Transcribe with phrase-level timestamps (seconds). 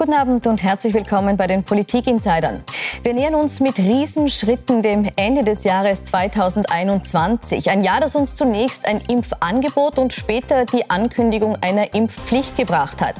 [0.00, 2.64] Guten Abend und herzlich willkommen bei den Politik-Insidern.
[3.02, 7.70] Wir nähern uns mit Riesenschritten dem Ende des Jahres 2021.
[7.70, 13.14] Ein Jahr, das uns zunächst ein Impfangebot und später die Ankündigung einer Impfpflicht gebracht hat.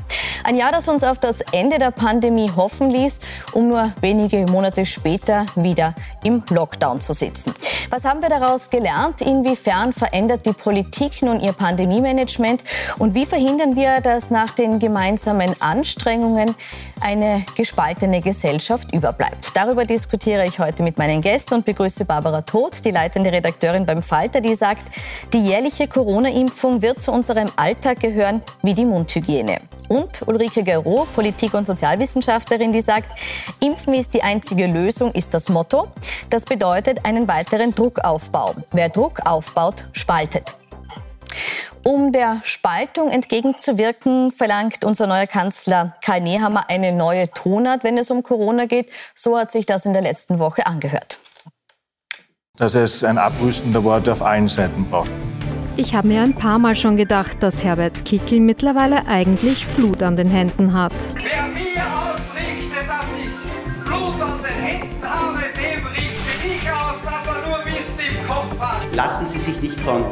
[0.44, 3.20] Ein Jahr, das uns auf das Ende der Pandemie hoffen ließ,
[3.52, 7.52] um nur wenige Monate später wieder im Lockdown zu sitzen.
[7.90, 9.20] Was haben wir daraus gelernt?
[9.20, 12.62] Inwiefern verändert die Politik nun ihr Pandemie-Management?
[12.98, 16.54] Und wie verhindern wir, dass nach den gemeinsamen Anstrengungen
[17.02, 19.50] eine gespaltene Gesellschaft überbleibt?
[19.54, 24.02] Darüber diskutiere ich heute mit meinen Gästen und begrüße Barbara Todt, die leitende Redakteurin beim
[24.02, 24.88] Falter, die sagt,
[25.32, 29.60] die jährliche Corona-Impfung wird zu unserem Alltag gehören wie die Mundhygiene.
[29.88, 33.08] Und Ulrike Gero, Politik- und Sozialwissenschaftlerin, die sagt,
[33.60, 35.88] Impfen ist die einzige Lösung, ist das Motto.
[36.28, 38.54] Das bedeutet einen weiteren Druckaufbau.
[38.72, 40.54] Wer Druck aufbaut, spaltet.
[41.90, 48.12] Um der Spaltung entgegenzuwirken, verlangt unser neuer Kanzler Karl Nehammer eine neue Tonart, wenn es
[48.12, 48.88] um Corona geht.
[49.16, 51.18] So hat sich das in der letzten Woche angehört.
[52.56, 55.10] Dass es ein Abrüsten der Worte auf allen Seiten braucht.
[55.76, 60.16] Ich habe mir ein paar Mal schon gedacht, dass Herbert Kickl mittlerweile eigentlich Blut an
[60.16, 60.92] den Händen hat.
[61.14, 67.26] Wer mir ausrichtet, dass ich Blut an den Händen habe, dem richte ich aus, dass
[67.26, 68.94] er nur Mist im Kopf hat.
[68.94, 70.04] Lassen Sie sich nicht von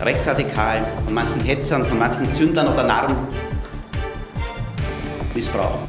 [0.00, 3.16] Rechtsradikalen, von manchen Hetzern, von manchen Zündern oder Narren
[5.34, 5.88] missbrauchen.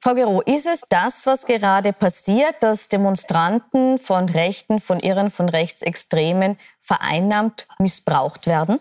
[0.00, 5.48] Frau Gero, ist es das, was gerade passiert, dass Demonstranten von Rechten, von Irren, von
[5.48, 8.78] Rechtsextremen vereinnahmt, missbraucht werden?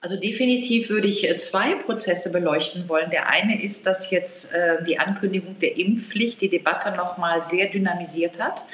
[0.00, 3.10] Also definitiv würde ich äh, zwei Prozesse beleuchten wollen.
[3.10, 7.66] Der eine ist, dass jetzt äh, die Ankündigung der Impfpflicht die Debatte noch mal sehr
[7.66, 8.64] dynamisiert hat,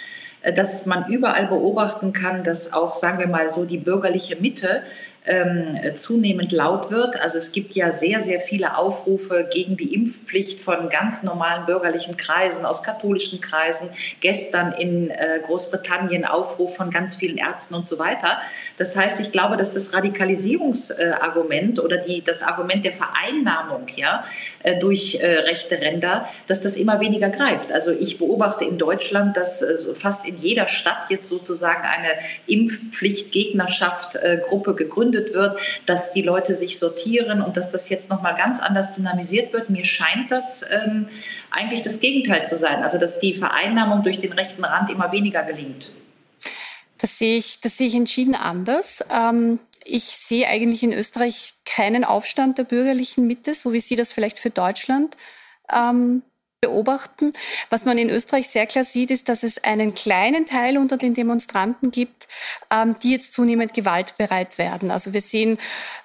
[0.52, 4.82] dass man überall beobachten kann, dass auch, sagen wir mal so, die bürgerliche Mitte
[5.26, 7.18] ähm, zunehmend laut wird.
[7.20, 12.18] Also es gibt ja sehr, sehr viele Aufrufe gegen die Impfpflicht von ganz normalen bürgerlichen
[12.18, 13.88] Kreisen, aus katholischen Kreisen,
[14.20, 18.38] gestern in äh, Großbritannien Aufruf von ganz vielen Ärzten und so weiter.
[18.76, 24.24] Das heißt, ich glaube, dass das Radikalisierungsargument oder die, das Argument der Vereinnahmung ja,
[24.62, 27.72] äh, durch äh, rechte Ränder, dass das immer weniger greift.
[27.72, 32.10] Also ich beobachte in Deutschland, dass äh, fast in jeder Stadt jetzt sozusagen eine
[32.46, 38.34] Impfpflicht-Gegnerschaft-Gruppe äh, gegründet gegründet wird, dass die Leute sich sortieren und dass das jetzt nochmal
[38.34, 39.70] ganz anders dynamisiert wird.
[39.70, 41.08] Mir scheint das ähm,
[41.50, 45.42] eigentlich das Gegenteil zu sein, also dass die Vereinnahmung durch den rechten Rand immer weniger
[45.42, 45.92] gelingt.
[46.98, 49.04] Das sehe ich, das sehe ich entschieden anders.
[49.14, 54.12] Ähm, ich sehe eigentlich in Österreich keinen Aufstand der bürgerlichen Mitte, so wie Sie das
[54.12, 55.16] vielleicht für Deutschland
[55.72, 56.22] ähm,
[56.64, 57.30] beobachten.
[57.68, 61.12] Was man in Österreich sehr klar sieht, ist, dass es einen kleinen Teil unter den
[61.12, 62.26] Demonstranten gibt,
[62.70, 64.90] ähm, die jetzt zunehmend gewaltbereit werden.
[64.90, 65.58] Also wir sehen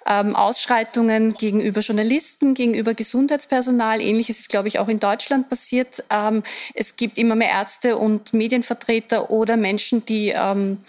[0.06, 4.02] ähm, Ausschreitungen gegenüber Journalisten, gegenüber Gesundheitspersonal.
[4.02, 6.04] Ähnliches ist, glaube ich, auch in Deutschland passiert.
[6.10, 6.44] Ähm,
[6.74, 10.80] es gibt immer mehr Ärzte und Medienvertreter oder Menschen, die ähm,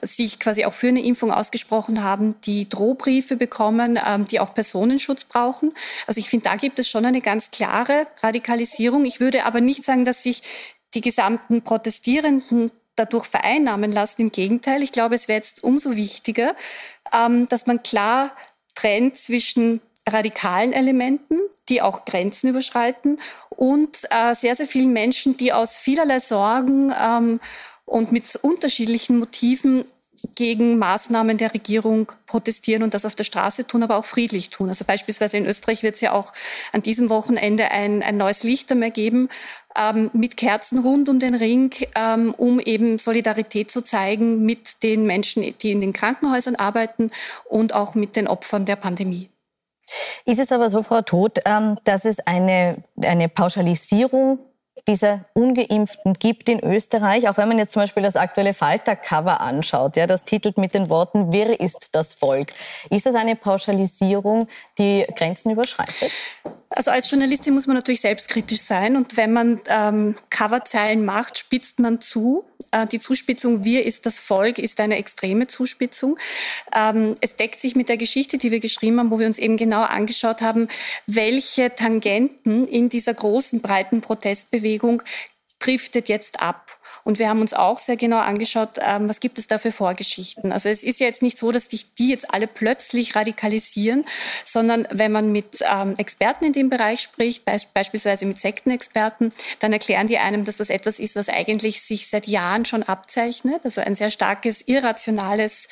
[0.00, 5.24] sich quasi auch für eine Impfung ausgesprochen haben, die Drohbriefe bekommen, ähm, die auch Personenschutz
[5.24, 5.72] brauchen.
[6.06, 9.04] Also ich finde, da gibt es schon eine ganz klare Radikalisierung.
[9.04, 10.42] Ich würde aber nicht sagen, dass sich
[10.94, 14.22] die gesamten Protestierenden dadurch vereinnahmen lassen.
[14.22, 16.54] Im Gegenteil, ich glaube, es wäre jetzt umso wichtiger,
[17.12, 18.30] ähm, dass man klar
[18.74, 23.18] trennt zwischen radikalen Elementen, die auch Grenzen überschreiten,
[23.50, 27.40] und äh, sehr, sehr vielen Menschen, die aus vielerlei Sorgen ähm,
[27.84, 29.84] und mit unterschiedlichen Motiven
[30.34, 34.68] gegen Maßnahmen der Regierung protestieren und das auf der Straße tun, aber auch friedlich tun.
[34.68, 36.32] Also beispielsweise in Österreich wird es ja auch
[36.72, 39.28] an diesem Wochenende ein, ein neues Lichtermeer geben
[39.76, 45.06] ähm, mit Kerzen rund um den Ring, ähm, um eben Solidarität zu zeigen mit den
[45.06, 47.10] Menschen, die in den Krankenhäusern arbeiten
[47.44, 49.28] und auch mit den Opfern der Pandemie.
[50.24, 54.38] Ist es aber so, Frau Todt, ähm, dass es eine, eine Pauschalisierung
[54.88, 59.96] dieser Ungeimpften gibt in Österreich, auch wenn man jetzt zum Beispiel das aktuelle Falter-Cover anschaut,
[59.96, 62.52] ja, das titelt mit den Worten, wir ist das Volk.
[62.90, 64.48] Ist das eine Pauschalisierung,
[64.78, 66.10] die Grenzen überschreitet?
[66.70, 71.78] Also als Journalistin muss man natürlich selbstkritisch sein und wenn man ähm, Coverzeilen macht, spitzt
[71.78, 72.44] man zu.
[72.72, 76.18] Äh, die Zuspitzung Wir ist das Volk ist eine extreme Zuspitzung.
[76.74, 79.56] Ähm, es deckt sich mit der Geschichte, die wir geschrieben haben, wo wir uns eben
[79.56, 80.68] genau angeschaut haben,
[81.06, 84.71] welche Tangenten in dieser großen, breiten Protestbewegung
[85.58, 86.78] driftet jetzt ab.
[87.04, 90.52] Und wir haben uns auch sehr genau angeschaut, ähm, was gibt es da für Vorgeschichten.
[90.52, 94.04] Also es ist ja jetzt nicht so, dass dich die jetzt alle plötzlich radikalisieren,
[94.44, 99.72] sondern wenn man mit ähm, Experten in dem Bereich spricht, be beispielsweise mit Sektenexperten, dann
[99.72, 103.62] erklären die einem, dass das etwas ist, was eigentlich sich seit Jahren schon abzeichnet.
[103.64, 105.68] Also ein sehr starkes irrationales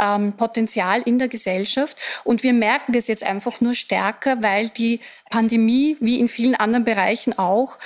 [0.00, 1.96] ähm, Potenzial in der Gesellschaft.
[2.24, 5.00] Und wir merken das jetzt einfach nur stärker, weil die
[5.30, 7.78] Pandemie, wie in vielen anderen Bereichen auch,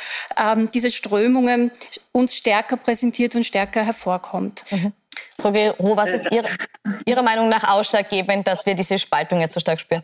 [0.75, 1.71] diese Strömungen
[2.17, 4.65] uns stärker präsentiert und stärker hervorkommt.
[4.71, 4.93] Mhm.
[5.39, 6.49] Frau Gero, was ist Ihre,
[7.05, 10.03] Ihrer Meinung nach ausschlaggebend, dass wir diese Spaltung jetzt so stark spüren?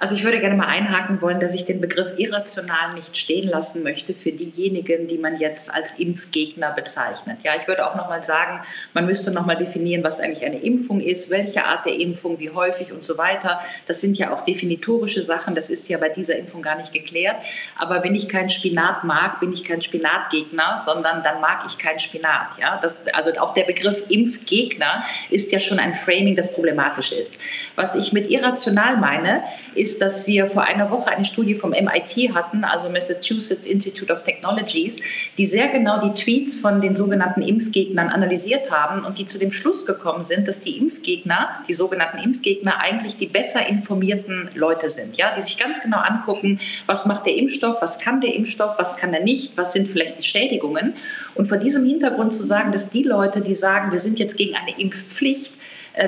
[0.00, 3.82] Also ich würde gerne mal einhaken wollen, dass ich den Begriff irrational nicht stehen lassen
[3.82, 7.40] möchte für diejenigen, die man jetzt als Impfgegner bezeichnet.
[7.42, 8.62] Ja, ich würde auch noch mal sagen,
[8.94, 12.48] man müsste noch mal definieren, was eigentlich eine Impfung ist, welche Art der Impfung, wie
[12.48, 13.60] häufig und so weiter.
[13.86, 15.54] Das sind ja auch definitorische Sachen.
[15.54, 17.36] Das ist ja bei dieser Impfung gar nicht geklärt.
[17.76, 21.98] Aber wenn ich keinen Spinat mag, bin ich kein Spinatgegner, sondern dann mag ich keinen
[21.98, 22.58] Spinat.
[22.58, 27.36] Ja, das, also auch der Begriff Impfgegner ist ja schon ein Framing, das problematisch ist.
[27.76, 29.42] Was ich mit irrational meine,
[29.74, 34.12] ist ist, dass wir vor einer Woche eine Studie vom MIT hatten, also Massachusetts Institute
[34.12, 35.02] of Technologies,
[35.36, 39.52] die sehr genau die Tweets von den sogenannten Impfgegnern analysiert haben und die zu dem
[39.52, 45.16] Schluss gekommen sind, dass die Impfgegner, die sogenannten Impfgegner, eigentlich die besser informierten Leute sind,
[45.16, 48.96] ja, die sich ganz genau angucken, was macht der Impfstoff, was kann der Impfstoff, was
[48.96, 50.94] kann er nicht, was sind vielleicht die Schädigungen.
[51.34, 54.54] Und vor diesem Hintergrund zu sagen, dass die Leute, die sagen, wir sind jetzt gegen
[54.56, 55.54] eine Impfpflicht,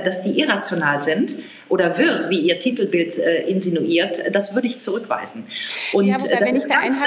[0.04, 1.42] dass die irrational sind
[1.72, 5.46] oder wirr, wie ihr Titelbild äh, insinuiert, das würde ich zurückweisen.
[5.94, 6.98] Und ja, äh, wenn ich da ganz.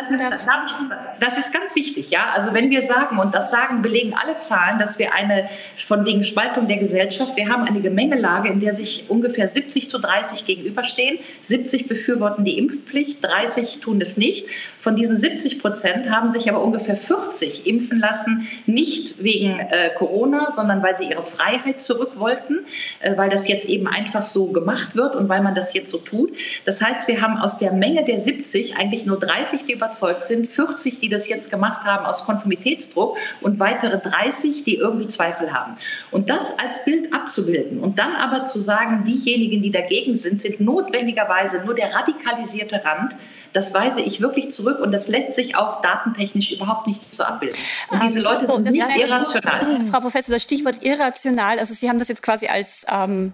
[1.19, 2.31] Das ist ganz wichtig, ja.
[2.33, 6.24] Also wenn wir sagen, und das sagen, belegen alle Zahlen, dass wir eine, von wegen
[6.24, 11.19] Spaltung der Gesellschaft, wir haben eine Gemengelage, in der sich ungefähr 70 zu 30 gegenüberstehen.
[11.44, 14.48] 70 befürworten die Impfpflicht, 30 tun es nicht.
[14.80, 20.51] Von diesen 70 Prozent haben sich aber ungefähr 40 impfen lassen, nicht wegen äh, Corona,
[20.51, 22.64] sondern weil sie ihre Freiheit zurück wollten
[23.00, 25.97] äh, weil das jetzt eben einfach so gemacht wird und weil man das jetzt so
[25.97, 26.35] tut.
[26.65, 30.51] Das heißt, wir haben aus der Menge der 70 eigentlich nur 30, die überzeugt sind,
[30.51, 35.75] 40, die das jetzt gemacht haben aus Konformitätsdruck und weitere 30, die irgendwie Zweifel haben.
[36.12, 40.59] Und das als Bild abzubilden und dann aber zu sagen, diejenigen, die dagegen sind, sind
[40.59, 43.15] notwendigerweise nur der radikalisierte Rand,
[43.56, 47.57] das weise ich wirklich zurück und das lässt sich auch datentechnisch überhaupt nicht so abbilden.
[47.89, 49.79] Und diese ähm, Leute sind nicht irrational.
[49.89, 53.34] Frau Professor, das Stichwort irrational, also Sie haben das jetzt quasi als ähm,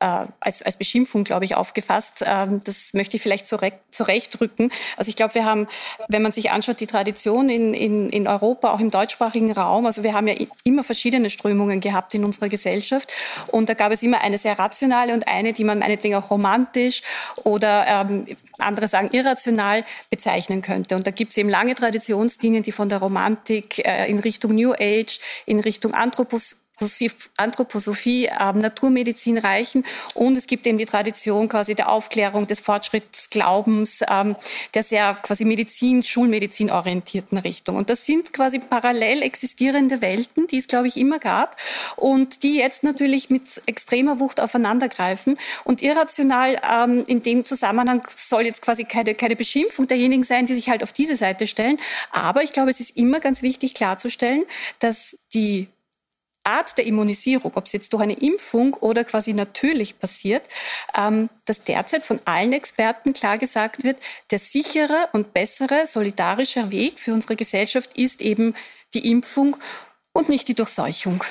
[0.00, 2.24] äh, als, als Beschimpfung, glaube ich, aufgefasst.
[2.24, 4.70] Ähm, das möchte ich vielleicht zurechtrücken.
[4.96, 5.66] Also ich glaube, wir haben,
[6.08, 10.02] wenn man sich anschaut, die Tradition in, in, in Europa, auch im deutschsprachigen Raum, also
[10.02, 10.34] wir haben ja
[10.64, 13.12] immer verschiedene Strömungen gehabt in unserer Gesellschaft
[13.48, 17.02] und da gab es immer eine sehr rationale und eine, die man meinetwegen auch romantisch
[17.44, 18.24] oder ähm,
[18.58, 20.94] andere sagen irrational bezeichnen könnte.
[20.94, 24.72] Und da gibt es eben lange Traditionslinien, die von der Romantik äh, in Richtung New
[24.72, 26.67] Age, in Richtung Anthropos
[27.36, 29.84] Anthroposophie, äh, Naturmedizin reichen.
[30.14, 34.36] Und es gibt eben die Tradition quasi der Aufklärung, des Fortschrittsglaubens, ähm,
[34.74, 37.76] der sehr quasi Medizin, Schulmedizin orientierten Richtung.
[37.76, 41.56] Und das sind quasi parallel existierende Welten, die es, glaube ich, immer gab
[41.96, 45.38] und die jetzt natürlich mit extremer Wucht aufeinandergreifen.
[45.64, 50.54] Und irrational ähm, in dem Zusammenhang soll jetzt quasi keine, keine Beschimpfung derjenigen sein, die
[50.54, 51.78] sich halt auf diese Seite stellen.
[52.10, 54.44] Aber ich glaube, es ist immer ganz wichtig klarzustellen,
[54.78, 55.68] dass die
[56.48, 60.48] Art der Immunisierung, ob es jetzt durch eine Impfung oder quasi natürlich passiert,
[60.96, 63.98] ähm, dass derzeit von allen Experten klar gesagt wird,
[64.30, 68.54] der sichere und bessere, solidarische Weg für unsere Gesellschaft ist eben
[68.94, 69.56] die Impfung
[70.12, 71.22] und nicht die Durchseuchung.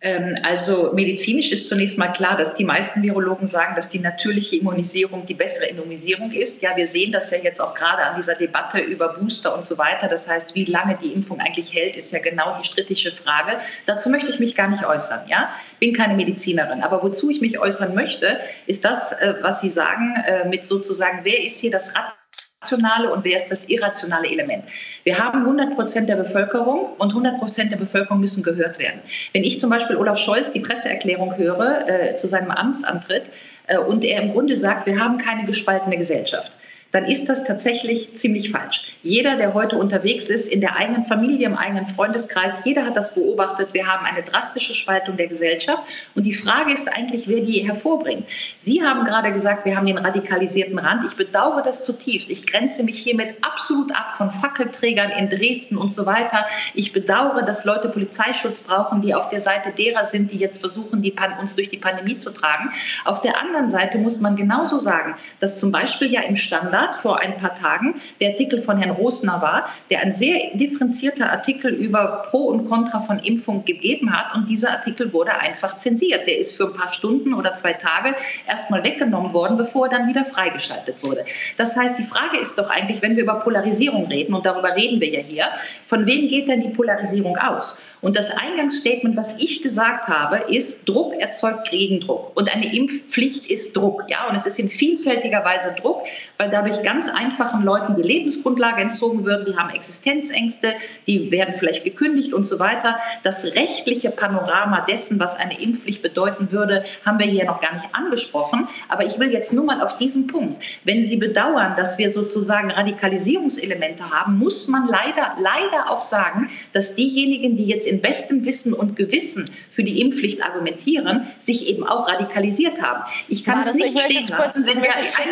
[0.00, 4.56] Ähm, also medizinisch ist zunächst mal klar, dass die meisten Virologen sagen, dass die natürliche
[4.56, 6.62] Immunisierung die bessere Immunisierung ist.
[6.62, 9.76] Ja, wir sehen das ja jetzt auch gerade an dieser Debatte über Booster und so
[9.76, 10.06] weiter.
[10.06, 13.58] Das heißt, wie lange die Impfung eigentlich hält, ist ja genau die strittige Frage.
[13.86, 15.22] Dazu möchte ich mich gar nicht äußern.
[15.26, 15.50] Ja,
[15.80, 20.14] bin keine Medizinerin, aber wozu ich mich äußern möchte, ist das, äh, was Sie sagen,
[20.26, 22.17] äh, mit sozusagen, wer ist hier das Rad
[22.60, 24.64] rationale und wer ist das irrationale Element.
[25.04, 29.00] Wir haben 100 Prozent der Bevölkerung und 100 Prozent der Bevölkerung müssen gehört werden.
[29.32, 33.30] Wenn ich zum Beispiel Olaf Scholz die Presseerklärung höre äh, zu seinem Amtsantritt
[33.68, 36.50] äh, und er im Grunde sagt, wir haben keine gespaltene Gesellschaft,
[36.90, 38.96] dann ist das tatsächlich ziemlich falsch.
[39.02, 43.14] Jeder, der heute unterwegs ist, in der eigenen Familie, im eigenen Freundeskreis, jeder hat das
[43.14, 43.74] beobachtet.
[43.74, 45.82] Wir haben eine drastische Spaltung der Gesellschaft.
[46.14, 48.26] Und die Frage ist eigentlich, wer die hervorbringt.
[48.58, 51.04] Sie haben gerade gesagt, wir haben den radikalisierten Rand.
[51.04, 52.30] Ich bedauere das zutiefst.
[52.30, 56.46] Ich grenze mich hiermit absolut ab von Fackelträgern in Dresden und so weiter.
[56.74, 61.02] Ich bedauere, dass Leute Polizeischutz brauchen, die auf der Seite derer sind, die jetzt versuchen,
[61.02, 62.70] die uns durch die Pandemie zu tragen.
[63.04, 67.00] Auf der anderen Seite muss man genauso sagen, dass zum Beispiel ja im Standard Abendblatt
[67.00, 71.72] vor ein paar Tagen der Artikel von Herrn Rosner war, der ein sehr differenzierter Artikel
[71.72, 74.34] über Pro und Contra von Impfung gegeben hat.
[74.34, 76.26] Und dieser Artikel wurde einfach zensiert.
[76.26, 78.14] Der ist für ein paar Stunden oder zwei Tage
[78.46, 81.24] erstmal weggenommen worden, bevor er dann wieder freigeschaltet wurde.
[81.56, 85.00] Das heißt, die Frage ist doch eigentlich, wenn wir über Polarisierung reden, und darüber reden
[85.00, 85.46] wir ja hier,
[85.86, 87.78] von wem geht denn die Polarisierung aus?
[88.00, 92.36] Und das Eingangsstatement, was ich gesagt habe, ist, Druck erzeugt Gegendruck.
[92.36, 94.04] Und eine Impfpflicht ist Druck.
[94.08, 94.28] Ja?
[94.28, 96.04] Und es ist in vielfältiger Weise Druck,
[96.36, 99.48] weil dadurch ganz einfachen Leuten die Lebensgrundlage entzogen wird.
[99.48, 100.68] Die haben Existenzängste,
[101.06, 102.98] die werden vielleicht gekündigt und so weiter.
[103.22, 107.86] Das rechtliche Panorama dessen, was eine Impfpflicht bedeuten würde, haben wir hier noch gar nicht
[107.92, 108.68] angesprochen.
[108.88, 110.62] Aber ich will jetzt nur mal auf diesen Punkt.
[110.84, 116.94] Wenn Sie bedauern, dass wir sozusagen Radikalisierungselemente haben, muss man leider, leider auch sagen, dass
[116.94, 122.08] diejenigen, die jetzt in bestem Wissen und Gewissen für die Impfpflicht argumentieren, sich eben auch
[122.08, 123.04] radikalisiert haben.
[123.28, 124.90] Ich kann es nicht stehen lassen, wenn wir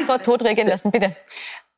[0.08, 1.14] Wort tot reagieren lassen, bitte.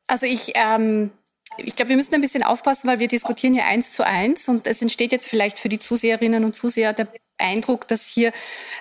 [0.07, 1.11] Also ich ähm
[1.57, 4.67] ich glaube, wir müssen ein bisschen aufpassen, weil wir diskutieren hier eins zu eins und
[4.67, 8.33] es entsteht jetzt vielleicht für die Zuseherinnen und Zuseher der Eindruck, dass hier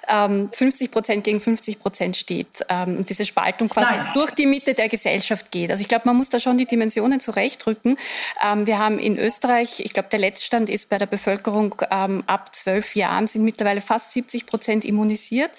[0.10, 4.10] ähm, 50 Prozent gegen 50 Prozent steht ähm, und diese Spaltung quasi Nein.
[4.16, 5.72] durch die Mitte der Gesellschaft geht.
[5.72, 7.98] Also ich glaube, man muss da schon die Dimensionen zurechtrücken.
[8.44, 12.56] Ähm, wir haben in Österreich, ich glaube, der Letztstand ist bei der Bevölkerung ähm, ab
[12.56, 15.52] zwölf Jahren sind mittlerweile fast 70 Prozent immunisiert.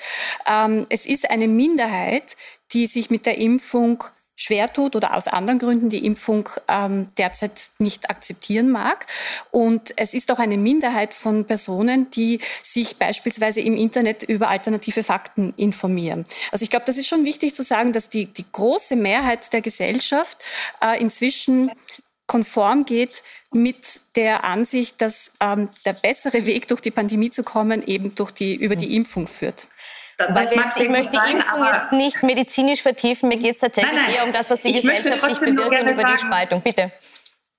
[0.49, 2.37] Ähm, es ist eine Minderheit,
[2.73, 4.03] die sich mit der Impfung
[4.39, 9.07] schwer tut oder aus anderen Gründen die Impfung ähm, derzeit nicht akzeptieren mag.
[9.51, 15.03] Und es ist auch eine Minderheit von Personen, die sich beispielsweise im Internet über alternative
[15.03, 16.25] Fakten informieren.
[16.53, 19.61] Also ich glaube, das ist schon wichtig zu sagen, dass die, die große Mehrheit der
[19.61, 20.39] Gesellschaft
[20.81, 21.73] äh, inzwischen
[22.29, 27.83] konform geht mit der Ansicht, dass ähm, der bessere Weg durch die Pandemie zu kommen
[27.85, 29.67] eben durch die, über die Impfung führt.
[30.19, 33.29] Das jetzt, ich möchte die Impfung jetzt nicht medizinisch vertiefen.
[33.29, 34.15] Mir geht es tatsächlich nein, nein.
[34.17, 36.61] eher um das, was die ich Gesellschaft nicht bewirkt und über sagen, die Spaltung.
[36.61, 36.91] Bitte.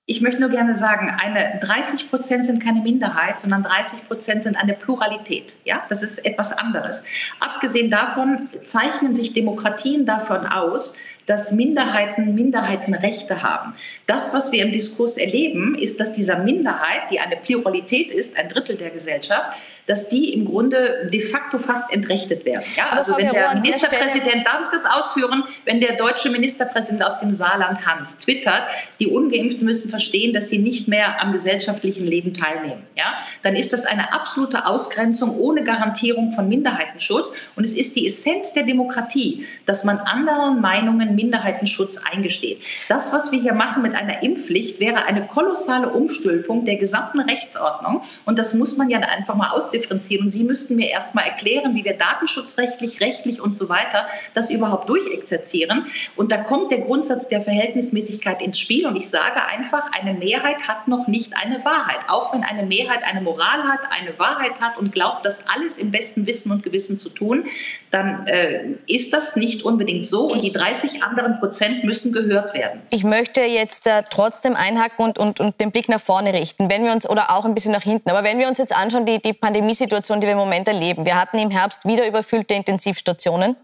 [0.04, 4.56] Ich möchte nur gerne sagen, eine 30 Prozent sind keine Minderheit, sondern 30 Prozent sind
[4.56, 5.56] eine Pluralität.
[5.64, 7.04] Ja, das ist etwas anderes.
[7.38, 10.98] Abgesehen davon zeichnen sich Demokratien davon aus,
[11.30, 13.72] dass Minderheiten Minderheitenrechte haben.
[14.06, 18.48] Das, was wir im Diskurs erleben, ist, dass dieser Minderheit, die eine Pluralität ist, ein
[18.48, 19.56] Drittel der Gesellschaft,
[19.90, 22.64] dass die im Grunde de facto fast entrechtet werden.
[22.76, 27.32] Ja, also wenn der Ministerpräsident, darf ich das ausführen, wenn der deutsche Ministerpräsident aus dem
[27.32, 28.62] Saarland Hans twittert,
[29.00, 33.72] die Ungeimpften müssen verstehen, dass sie nicht mehr am gesellschaftlichen Leben teilnehmen, ja, dann ist
[33.72, 39.46] das eine absolute Ausgrenzung ohne Garantierung von Minderheitenschutz und es ist die Essenz der Demokratie,
[39.66, 42.60] dass man anderen Meinungen Minderheitenschutz eingesteht.
[42.88, 48.02] Das, was wir hier machen mit einer Impfpflicht, wäre eine kolossale Umstülpung der gesamten Rechtsordnung
[48.24, 50.24] und das muss man ja einfach mal ausdifferenzieren.
[50.24, 54.50] Und Sie müssten mir erst mal erklären, wie wir datenschutzrechtlich, rechtlich und so weiter das
[54.50, 55.86] überhaupt durchexerzieren.
[56.16, 58.86] Und da kommt der Grundsatz der Verhältnismäßigkeit ins Spiel.
[58.86, 61.98] Und ich sage einfach, eine Mehrheit hat noch nicht eine Wahrheit.
[62.08, 65.90] Auch wenn eine Mehrheit eine Moral hat, eine Wahrheit hat und glaubt, das alles im
[65.90, 67.44] besten Wissen und Gewissen zu tun,
[67.90, 70.30] dann äh, ist das nicht unbedingt so.
[70.30, 72.82] Und die 30 anderen Prozent müssen gehört werden.
[72.90, 76.70] Ich möchte jetzt äh, trotzdem einhaken und, und, und den Blick nach vorne richten.
[76.70, 79.06] Wenn wir uns, oder auch ein bisschen nach hinten, aber wenn wir uns jetzt anschauen,
[79.06, 81.04] die, die Pandemie Pandemiesituation, die wir im Moment erleben.
[81.04, 83.56] Wir hatten im Herbst wieder überfüllte Intensivstationen.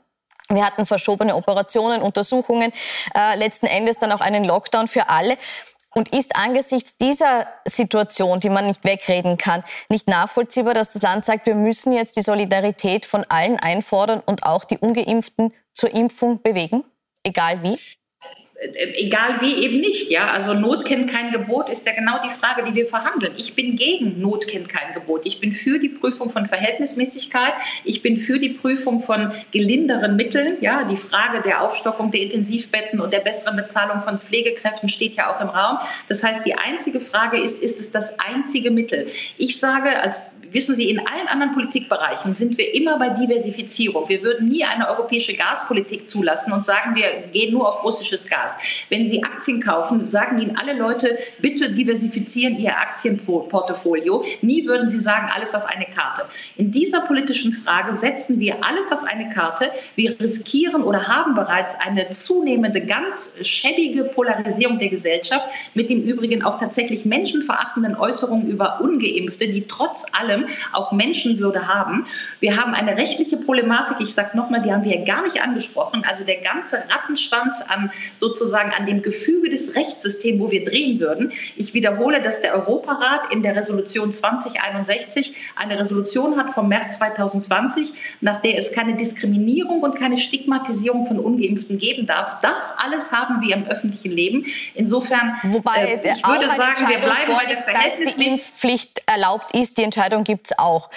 [0.49, 2.73] Wir hatten verschobene Operationen, Untersuchungen,
[3.15, 5.37] äh, letzten Endes dann auch einen Lockdown für alle.
[5.95, 11.25] Und ist angesichts dieser Situation, die man nicht wegreden kann, nicht nachvollziehbar, dass das Land
[11.25, 16.43] sagt, wir müssen jetzt die Solidarität von allen einfordern und auch die ungeimpften zur Impfung
[16.43, 16.85] bewegen,
[17.27, 17.79] egal wie?
[18.59, 20.31] Äh, egal wie eben nicht, ja.
[20.31, 23.33] Also Not kennt kein Gebot ist ja genau die Frage, die wir verhandeln.
[23.37, 25.27] Ich bin gegen Not kennt kein Gebot.
[25.27, 27.53] Ich bin für die Prüfung von Verhältnismäßigkeit.
[27.85, 30.57] Ich bin für die Prüfung von gelinderen Mitteln.
[30.61, 35.35] Ja, die Frage der Aufstockung der Intensivbetten und der besseren Bezahlung von Pflegekräften steht ja
[35.35, 35.79] auch im Raum.
[36.09, 39.07] Das heißt, die einzige Frage ist, ist es das einzige Mittel?
[39.37, 40.23] Ich sage als
[40.53, 44.09] wissen Sie, in allen anderen Politikbereichen sind wir immer bei Diversifizierung.
[44.09, 48.46] Wir würden nie eine europäische Gaspolitik zulassen und sagen, wir gehen nur auf russisches Gas.
[48.89, 54.25] Wenn Sie Aktien kaufen, sagen Ihnen alle Leute, bitte diversifizieren Ihr Aktienportfolio.
[54.43, 56.25] Nie würden Sie sagen, alles auf eine Karte.
[56.57, 59.71] In dieser politischen Frage setzen wir alles auf eine Karte.
[59.95, 66.43] Wir riskieren oder haben bereits eine zunehmende, ganz schäbige Polarisierung der Gesellschaft mit dem Übrigen
[66.43, 72.07] auch tatsächlich menschenverachtenden Äußerungen über Ungeimpfte, die trotz allem auch Menschenwürde haben.
[72.41, 76.05] Wir haben eine rechtliche Problematik, ich sage nochmal, die haben wir gar nicht angesprochen.
[76.09, 78.36] Also der ganze Rattenschwanz an sozusagen
[78.77, 81.33] an dem Gefüge des Rechtssystems, wo wir drehen würden.
[81.57, 87.93] Ich wiederhole, dass der Europarat in der Resolution 2061 eine Resolution hat vom März 2020,
[88.21, 92.39] nach der es keine Diskriminierung und keine Stigmatisierung von Ungeimpften geben darf.
[92.41, 94.47] Das alles haben wir im öffentlichen Leben.
[94.75, 98.07] Insofern, Wobei, äh, ich würde sagen, wir bleiben bei der Verhältnismäßigkeit.
[98.07, 100.91] Dass die Impfpflicht erlaubt ist, die Entscheidung gibt es auch.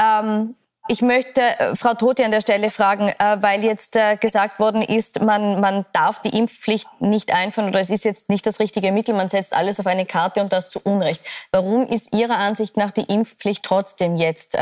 [0.00, 0.54] Ähm,
[0.86, 4.82] ich möchte äh, Frau Tote an der Stelle fragen, äh, weil jetzt äh, gesagt worden
[4.82, 8.92] ist, man, man darf die Impfpflicht nicht einführen oder es ist jetzt nicht das richtige
[8.92, 11.22] Mittel, man setzt alles auf eine Karte und das zu Unrecht.
[11.52, 14.56] Warum ist Ihrer Ansicht nach die Impfpflicht trotzdem jetzt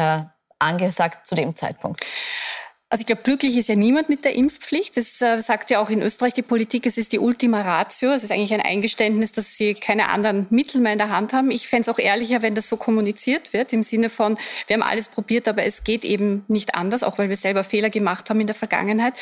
[0.58, 2.04] angesagt zu dem Zeitpunkt?
[2.92, 4.98] Also ich glaube, glücklich ist ja niemand mit der Impfpflicht.
[4.98, 8.10] Das äh, sagt ja auch in Österreich die Politik, es ist die Ultima Ratio.
[8.10, 11.50] Es ist eigentlich ein Eingeständnis, dass sie keine anderen Mittel mehr in der Hand haben.
[11.50, 14.82] Ich fände es auch ehrlicher, wenn das so kommuniziert wird, im Sinne von, wir haben
[14.82, 18.42] alles probiert, aber es geht eben nicht anders, auch weil wir selber Fehler gemacht haben
[18.42, 19.14] in der Vergangenheit.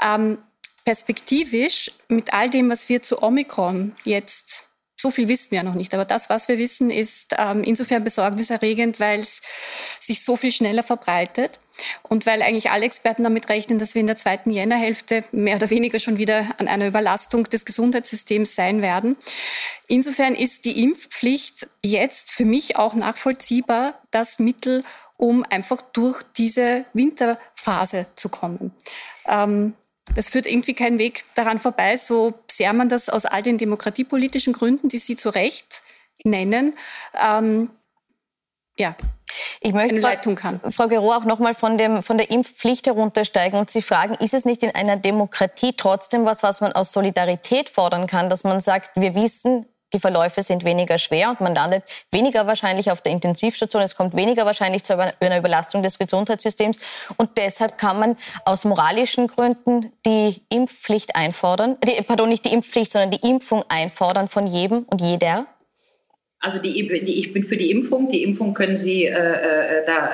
[0.00, 0.38] Ähm,
[0.84, 4.68] perspektivisch, mit all dem, was wir zu Omikron jetzt
[5.00, 5.94] so viel wissen wir ja noch nicht.
[5.94, 9.40] Aber das, was wir wissen, ist ähm, insofern besorgniserregend, weil es
[10.00, 11.60] sich so viel schneller verbreitet.
[12.02, 15.70] Und weil eigentlich alle Experten damit rechnen, dass wir in der zweiten Jännerhälfte mehr oder
[15.70, 19.16] weniger schon wieder an einer Überlastung des Gesundheitssystems sein werden.
[19.86, 24.82] Insofern ist die Impfpflicht jetzt für mich auch nachvollziehbar das Mittel,
[25.16, 28.72] um einfach durch diese Winterphase zu kommen.
[29.26, 29.74] Ähm,
[30.14, 34.52] das führt irgendwie keinen Weg daran vorbei, so sehr man das aus all den demokratiepolitischen
[34.52, 35.82] Gründen, die Sie zu Recht
[36.24, 36.72] nennen,
[37.20, 37.70] ähm,
[38.78, 38.96] ja,
[39.60, 40.60] ich möchte Leitung kann.
[40.70, 44.34] Frau Gero auch noch mal von, dem, von der Impfpflicht heruntersteigen und Sie fragen, ist
[44.34, 48.60] es nicht in einer Demokratie trotzdem was, was man aus Solidarität fordern kann, dass man
[48.60, 53.12] sagt, wir wissen, die Verläufe sind weniger schwer und man landet weniger wahrscheinlich auf der
[53.12, 53.82] Intensivstation.
[53.82, 56.78] Es kommt weniger wahrscheinlich zu einer Überlastung des Gesundheitssystems.
[57.16, 62.92] Und deshalb kann man aus moralischen Gründen die Impfpflicht einfordern, die, pardon, nicht die Impfpflicht,
[62.92, 65.46] sondern die Impfung einfordern von jedem und jeder.
[66.40, 68.10] Also die, die, ich bin für die Impfung.
[68.10, 70.08] Die Impfung können Sie, äh, äh da,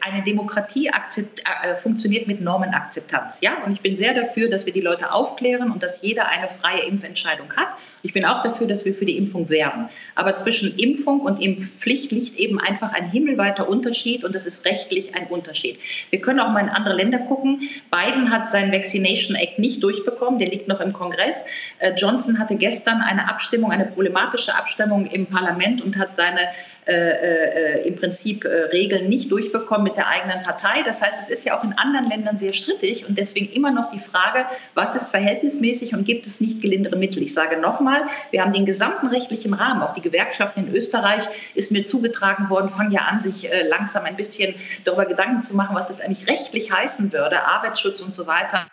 [0.00, 3.40] eine Demokratie akzept, äh, funktioniert mit Normenakzeptanz.
[3.40, 3.64] Ja?
[3.64, 6.82] Und ich bin sehr dafür, dass wir die Leute aufklären und dass jeder eine freie
[6.82, 7.68] Impfentscheidung hat.
[8.02, 9.88] Ich bin auch dafür, dass wir für die Impfung werben.
[10.14, 15.14] Aber zwischen Impfung und Impfpflicht liegt eben einfach ein himmelweiter Unterschied und das ist rechtlich
[15.14, 15.78] ein Unterschied.
[16.10, 17.60] Wir können auch mal in andere Länder gucken.
[17.90, 21.44] Biden hat seinen Vaccination Act nicht durchbekommen, der liegt noch im Kongress.
[21.78, 26.40] Äh, Johnson hatte gestern eine Abstimmung, eine problematische Abstimmung im Parlament und hat seine
[26.86, 30.82] äh, äh, im Prinzip äh, Regeln nicht durchbekommen mit der eigenen Partei.
[30.84, 33.92] Das heißt, es ist ja auch in anderen Ländern sehr strittig und deswegen immer noch
[33.92, 37.22] die Frage, was ist verhältnismäßig und gibt es nicht gelindere Mittel?
[37.22, 41.70] Ich sage nochmal, wir haben den gesamten rechtlichen Rahmen, auch die Gewerkschaften in Österreich ist
[41.70, 45.76] mir zugetragen worden, fangen ja an, sich äh, langsam ein bisschen darüber Gedanken zu machen,
[45.76, 48.66] was das eigentlich rechtlich heißen würde, Arbeitsschutz und so weiter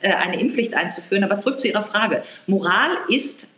[0.00, 1.24] äh, eine Impfpflicht einzuführen.
[1.24, 2.22] Aber zurück zu Ihrer Frage.
[2.46, 3.50] Moral ist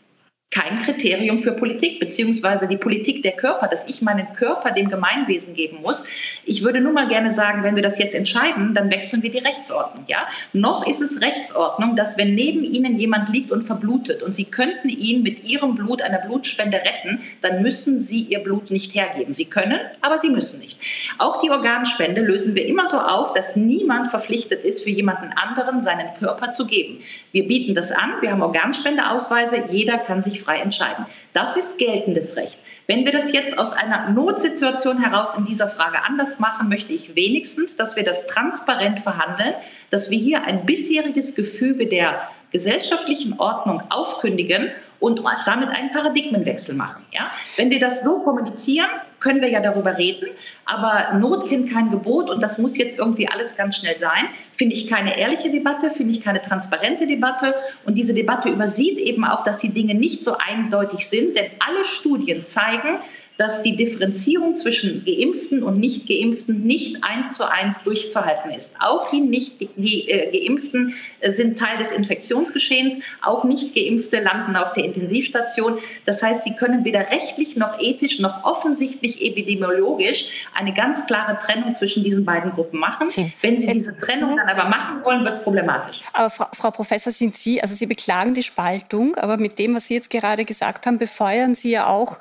[0.54, 5.54] kein Kriterium für Politik, beziehungsweise die Politik der Körper, dass ich meinen Körper dem Gemeinwesen
[5.54, 6.06] geben muss.
[6.44, 9.38] Ich würde nur mal gerne sagen, wenn wir das jetzt entscheiden, dann wechseln wir die
[9.38, 10.04] Rechtsordnung.
[10.06, 10.28] Ja?
[10.52, 14.88] Noch ist es Rechtsordnung, dass wenn neben Ihnen jemand liegt und verblutet und Sie könnten
[14.88, 19.34] ihn mit Ihrem Blut einer Blutspende retten, dann müssen Sie Ihr Blut nicht hergeben.
[19.34, 20.78] Sie können, aber Sie müssen nicht.
[21.18, 25.82] Auch die Organspende lösen wir immer so auf, dass niemand verpflichtet ist, für jemanden anderen
[25.82, 27.00] seinen Körper zu geben.
[27.32, 31.06] Wir bieten das an, wir haben Organspendeausweise, jeder kann sich frei entscheiden.
[31.32, 32.58] Das ist geltendes Recht.
[32.86, 37.16] Wenn wir das jetzt aus einer Notsituation heraus in dieser Frage anders machen, möchte ich
[37.16, 39.54] wenigstens, dass wir das transparent verhandeln,
[39.90, 47.04] dass wir hier ein bisheriges Gefüge der gesellschaftlichen Ordnung aufkündigen und damit einen Paradigmenwechsel machen.
[47.12, 47.26] Ja?
[47.56, 48.86] Wenn wir das so kommunizieren,
[49.18, 50.28] können wir ja darüber reden,
[50.64, 54.28] aber Not kennt kein Gebot und das muss jetzt irgendwie alles ganz schnell sein.
[54.52, 57.54] Finde ich keine ehrliche Debatte, finde ich keine transparente Debatte
[57.86, 61.84] und diese Debatte übersieht eben auch, dass die Dinge nicht so eindeutig sind, denn alle
[61.86, 63.00] Studien zeigen,
[63.36, 68.76] dass die Differenzierung zwischen Geimpften und Nicht-Geimpften nicht eins zu eins durchzuhalten ist.
[68.80, 75.78] Auch die Nicht-Geimpften äh, sind Teil des Infektionsgeschehens, auch Nicht-Geimpfte landen auf der Intensivstation.
[76.04, 81.74] Das heißt, sie können weder rechtlich noch ethisch noch offensichtlich epidemiologisch eine ganz klare Trennung
[81.74, 83.08] zwischen diesen beiden Gruppen machen.
[83.40, 86.02] Wenn Sie diese Trennung dann aber machen wollen, wird es problematisch.
[86.12, 89.88] Aber Frau, Frau Professor, sind Sie, also Sie beklagen die Spaltung, aber mit dem, was
[89.88, 92.18] Sie jetzt gerade gesagt haben, befeuern Sie ja auch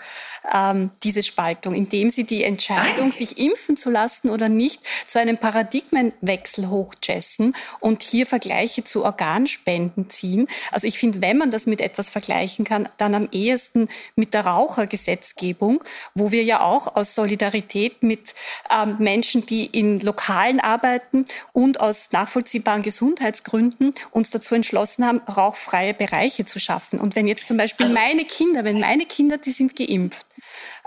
[0.52, 5.38] ähm, diese Spaltung, indem sie die Entscheidung, sich impfen zu lassen oder nicht, zu einem
[5.38, 10.48] Paradigmenwechsel hochjessen und hier Vergleiche zu Organspenden ziehen.
[10.72, 14.46] Also ich finde, wenn man das mit etwas vergleichen kann, dann am ehesten mit der
[14.46, 15.84] Rauchergesetzgebung,
[16.16, 18.34] wo wir ja auch aus Solidarität mit
[18.72, 25.94] ähm, Menschen, die in Lokalen arbeiten und aus nachvollziehbaren Gesundheitsgründen uns dazu entschlossen haben, rauchfreie
[25.94, 27.00] Bereiche zu schaffen.
[27.00, 30.26] Und wenn jetzt zum Beispiel also, meine Kinder, wenn meine Kinder, die sind geimpft,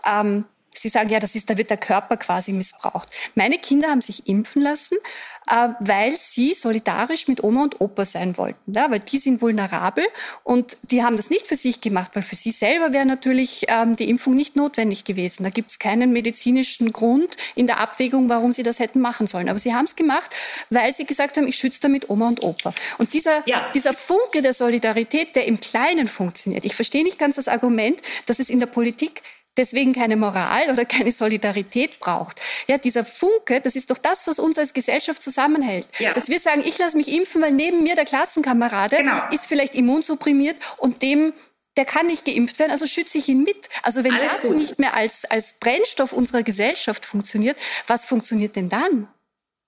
[0.04, 0.46] ähm,
[0.78, 3.08] Sie sagen, ja, das ist, da wird der Körper quasi missbraucht.
[3.34, 4.96] Meine Kinder haben sich impfen lassen,
[5.48, 8.72] äh, weil sie solidarisch mit Oma und Opa sein wollten.
[8.72, 10.04] Ja, weil die sind vulnerabel
[10.44, 13.96] und die haben das nicht für sich gemacht, weil für sie selber wäre natürlich ähm,
[13.96, 15.44] die Impfung nicht notwendig gewesen.
[15.44, 19.48] Da gibt es keinen medizinischen Grund in der Abwägung, warum sie das hätten machen sollen.
[19.48, 20.34] Aber sie haben es gemacht,
[20.70, 22.72] weil sie gesagt haben, ich schütze damit Oma und Opa.
[22.98, 23.70] Und dieser, ja.
[23.72, 26.64] dieser Funke der Solidarität, der im Kleinen funktioniert.
[26.64, 29.22] Ich verstehe nicht ganz das Argument, dass es in der Politik
[29.56, 32.40] deswegen keine Moral oder keine Solidarität braucht.
[32.68, 35.86] Ja, dieser Funke, das ist doch das, was uns als Gesellschaft zusammenhält.
[35.98, 36.12] Ja.
[36.14, 39.22] Dass wir sagen, ich lasse mich impfen, weil neben mir der Klassenkamerade genau.
[39.32, 41.32] ist vielleicht immunsupprimiert und dem
[41.76, 43.68] der kann nicht geimpft werden, also schütze ich ihn mit.
[43.82, 44.56] Also wenn Alles das gut.
[44.56, 49.08] nicht mehr als, als Brennstoff unserer Gesellschaft funktioniert, was funktioniert denn dann?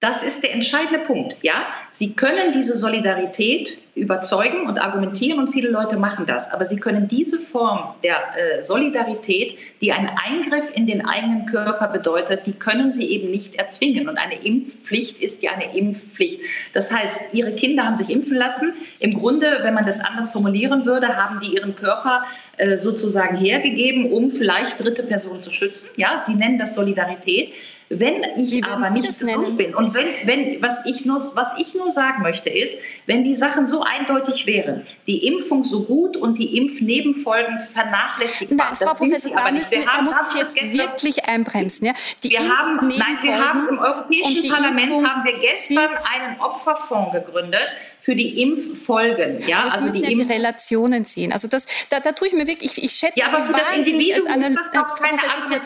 [0.01, 1.37] Das ist der entscheidende Punkt.
[1.43, 6.53] Ja, Sie können diese Solidarität überzeugen und argumentieren und viele Leute machen das.
[6.53, 11.89] Aber sie können diese Form der äh, Solidarität, die einen Eingriff in den eigenen Körper
[11.89, 14.09] bedeutet, die können sie eben nicht erzwingen.
[14.09, 16.41] Und eine Impfpflicht ist ja eine Impfpflicht.
[16.75, 18.73] Das heißt, ihre Kinder haben sich impfen lassen.
[19.01, 22.25] Im Grunde, wenn man das anders formulieren würde, haben die ihren Körper
[22.59, 25.95] äh, sozusagen hergegeben, um vielleicht dritte Personen zu schützen.
[25.97, 27.53] Ja, sie nennen das Solidarität.
[27.91, 31.91] Wenn ich aber nicht gesund bin und wenn, wenn was, ich nur, was ich nur
[31.91, 32.75] sagen möchte ist,
[33.07, 38.69] wenn die Sachen so eindeutig wären, die Impfung so gut und die Impfnebenfolgen vernachlässigbar.
[38.69, 41.87] Nein, Frau Professor, da, müssen, da muss ich jetzt wirklich einbremsen.
[41.87, 41.95] Ja?
[42.23, 47.69] Die wir haben, nein, wir haben im Europäischen Parlament haben wir gestern einen Opferfonds gegründet
[48.01, 49.47] für die Impffolgen.
[49.47, 51.33] Ja, Aber also die, ja die Relationen ziehen.
[51.33, 54.15] Also das, da, da tue ich mir wirklich, ich, ich schätze ja, aber Sie wahnsinnig
[54.15, 55.21] als Analytikerin.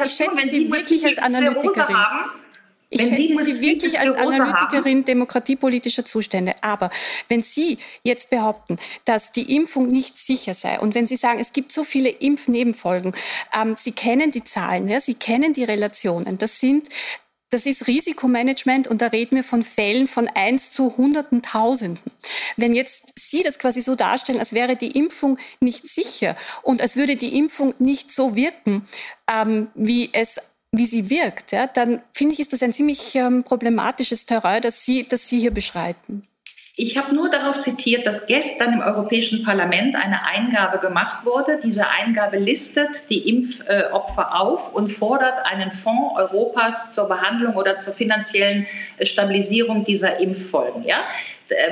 [0.05, 1.97] Ich schätze Sie wirklich als Analytikerin.
[1.97, 2.12] Haben,
[2.93, 6.53] ich wenn schätze Sie, Sie wirklich als Analytikerin haben, demokratiepolitischer Zustände.
[6.61, 6.91] Aber
[7.29, 11.53] wenn Sie jetzt behaupten, dass die Impfung nicht sicher sei und wenn Sie sagen, es
[11.53, 13.15] gibt so viele Impfnebenfolgen,
[13.59, 16.89] ähm, Sie kennen die Zahlen, ja, Sie kennen die Relationen, das sind
[17.53, 22.11] das ist Risikomanagement und da reden wir von Fällen von 1 zu Hunderten Tausenden.
[22.57, 26.97] Wenn jetzt Sie das quasi so darstellen, als wäre die Impfung nicht sicher und als
[26.97, 28.83] würde die Impfung nicht so wirken,
[29.31, 30.41] ähm, wie es
[30.73, 34.85] wie sie wirkt, ja, dann finde ich, ist das ein ziemlich ähm, problematisches Terrain, das
[34.85, 36.23] Sie, das Sie hier beschreiten.
[36.75, 41.61] Ich habe nur darauf zitiert, dass gestern im Europäischen Parlament eine Eingabe gemacht wurde.
[41.63, 47.93] Diese Eingabe listet die Impfopfer auf und fordert einen Fonds Europas zur Behandlung oder zur
[47.93, 48.67] finanziellen
[49.03, 50.85] Stabilisierung dieser Impffolgen.
[50.85, 51.05] Ja?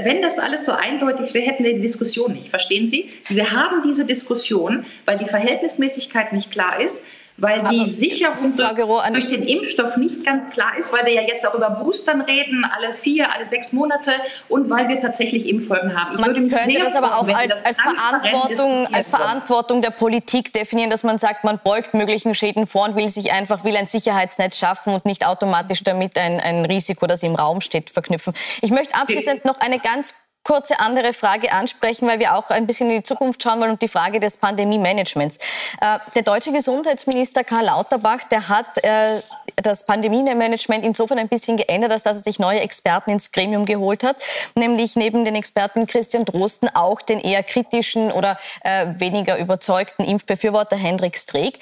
[0.02, 2.50] Wenn das alles so eindeutig wäre, hätten wir die Diskussion nicht.
[2.50, 3.08] Verstehen Sie?
[3.28, 7.04] Wir haben diese Diskussion, weil die Verhältnismäßigkeit nicht klar ist
[7.40, 11.46] weil die Sicherung durch, durch, den Impfstoff nicht ganz klar ist, weil wir ja jetzt
[11.46, 14.12] auch über Boostern reden, alle vier, alle sechs Monate
[14.48, 16.14] und weil wir tatsächlich Impffolgen haben.
[16.14, 19.90] Ich man würde mich könnte sehr das aber auch als, als, Verantwortung, als Verantwortung der
[19.90, 23.76] Politik definieren, dass man sagt, man beugt möglichen Schäden vor und will sich einfach will
[23.76, 28.34] ein Sicherheitsnetz schaffen und nicht automatisch damit ein, ein Risiko, das im Raum steht, verknüpfen.
[28.60, 32.90] Ich möchte abschließend noch eine ganz kurze andere Frage ansprechen, weil wir auch ein bisschen
[32.90, 35.36] in die Zukunft schauen wollen und die Frage des Pandemie-Managements.
[35.80, 39.20] Äh, der deutsche Gesundheitsminister Karl Lauterbach, der hat äh,
[39.56, 44.02] das Pandemie-Management insofern ein bisschen geändert, als dass er sich neue Experten ins Gremium geholt
[44.02, 44.16] hat,
[44.56, 50.76] nämlich neben den Experten Christian Drosten auch den eher kritischen oder äh, weniger überzeugten Impfbefürworter
[50.76, 51.58] Hendrik Streeck.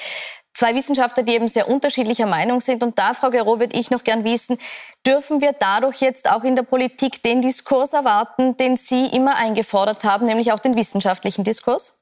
[0.58, 2.82] Zwei Wissenschaftler, die eben sehr unterschiedlicher Meinung sind.
[2.82, 4.58] Und da, Frau Gero, würde ich noch gern wissen,
[5.06, 10.02] dürfen wir dadurch jetzt auch in der Politik den Diskurs erwarten, den Sie immer eingefordert
[10.02, 11.97] haben, nämlich auch den wissenschaftlichen Diskurs?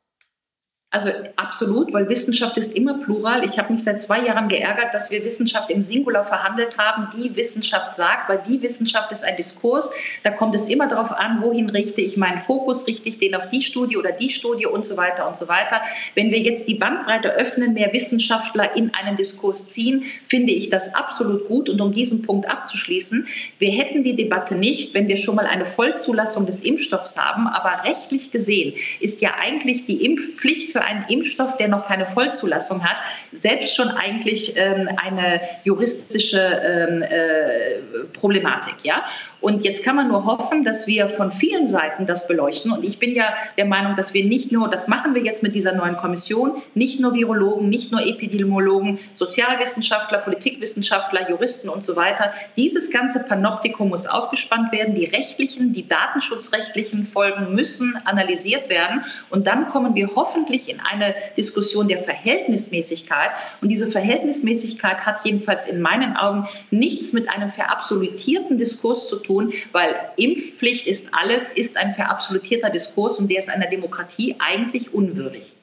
[0.92, 3.44] Also absolut, weil Wissenschaft ist immer plural.
[3.44, 7.08] Ich habe mich seit zwei Jahren geärgert, dass wir Wissenschaft im Singular verhandelt haben.
[7.20, 9.92] Die Wissenschaft sagt, weil die Wissenschaft ist ein Diskurs.
[10.22, 13.50] Da kommt es immer darauf an, wohin richte ich meinen Fokus, richte ich den auf
[13.50, 15.80] die Studie oder die Studie und so weiter und so weiter.
[16.14, 20.94] Wenn wir jetzt die Bandbreite öffnen, mehr Wissenschaftler in einen Diskurs ziehen, finde ich das
[20.94, 21.68] absolut gut.
[21.68, 23.26] Und um diesen Punkt abzuschließen,
[23.58, 27.48] wir hätten die Debatte nicht, wenn wir schon mal eine Vollzulassung des Impfstoffs haben.
[27.48, 32.84] Aber rechtlich gesehen ist ja eigentlich die Impfpflicht für einen Impfstoff, der noch keine Vollzulassung
[32.84, 32.96] hat,
[33.32, 38.74] selbst schon eigentlich ähm, eine juristische ähm, äh, Problematik.
[38.82, 39.02] Ja?
[39.40, 42.72] Und jetzt kann man nur hoffen, dass wir von vielen Seiten das beleuchten.
[42.72, 45.54] Und ich bin ja der Meinung, dass wir nicht nur, das machen wir jetzt mit
[45.54, 52.32] dieser neuen Kommission, nicht nur Virologen, nicht nur Epidemiologen, Sozialwissenschaftler, Politikwissenschaftler, Juristen und so weiter.
[52.56, 54.94] Dieses ganze Panoptikum muss aufgespannt werden.
[54.94, 59.04] Die rechtlichen, die datenschutzrechtlichen Folgen müssen analysiert werden.
[59.28, 63.30] Und dann kommen wir hoffentlich in eine Diskussion der Verhältnismäßigkeit.
[63.60, 69.52] Und diese Verhältnismäßigkeit hat jedenfalls in meinen Augen nichts mit einem verabsolutierten Diskurs zu tun,
[69.72, 75.55] weil Impfpflicht ist alles, ist ein verabsolutierter Diskurs und der ist einer Demokratie eigentlich unwürdig.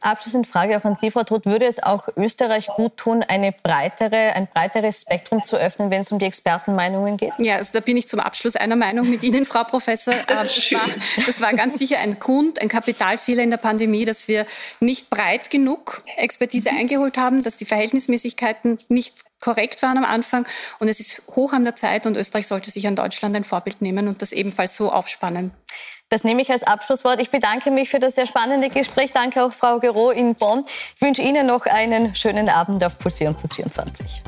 [0.00, 1.46] Abschließend Frage auch an Sie, Frau Todt.
[1.46, 6.12] Würde es auch Österreich gut tun, eine breitere, ein breiteres Spektrum zu öffnen, wenn es
[6.12, 7.32] um die Expertenmeinungen geht?
[7.38, 10.14] Ja, also da bin ich zum Abschluss einer Meinung mit Ihnen, Frau Professor.
[10.28, 10.86] Das, das, war,
[11.26, 14.46] das war ganz sicher ein Grund, ein Kapitalfehler in der Pandemie, dass wir
[14.78, 20.46] nicht breit genug Expertise eingeholt haben, dass die Verhältnismäßigkeiten nicht korrekt waren am Anfang.
[20.80, 23.80] Und es ist hoch an der Zeit und Österreich sollte sich an Deutschland ein Vorbild
[23.82, 25.52] nehmen und das ebenfalls so aufspannen.
[26.08, 27.20] Das nehme ich als Abschlusswort.
[27.20, 29.12] Ich bedanke mich für das sehr spannende Gespräch.
[29.12, 30.64] Danke auch Frau Gero in Bonn.
[30.96, 34.22] Ich wünsche Ihnen noch einen schönen Abend auf Puls 4 und Puls 24.